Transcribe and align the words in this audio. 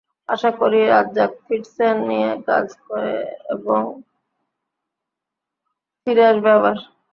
আশা 0.29 0.49
করি, 0.59 0.79
রাজ্জাক 0.87 1.31
ফিটনেস 1.45 1.77
নিয়ে 2.09 2.29
কাজ 2.47 2.67
করবে 2.83 3.15
এবং 3.53 3.81
ফিরে 6.07 6.23
আসবে 6.31 6.49
আবার। 6.57 6.75